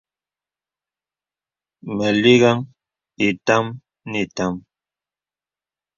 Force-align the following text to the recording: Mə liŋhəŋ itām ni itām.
Mə 1.95 2.07
liŋhəŋ 2.21 2.57
itām 3.27 3.65
ni 4.09 4.19
itām. 4.25 4.53